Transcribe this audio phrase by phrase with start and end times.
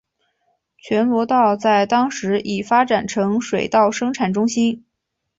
[0.79, 4.83] 全罗道在当时已发展成水稻生产中心。